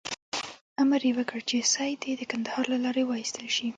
امر 0.81 1.01
یې 1.07 1.11
وکړ 1.17 1.39
چې 1.49 1.67
سید 1.73 1.97
دې 2.03 2.13
د 2.17 2.21
کندهار 2.31 2.65
له 2.73 2.77
لارې 2.83 3.03
وایستل 3.05 3.47
شي. 3.55 3.69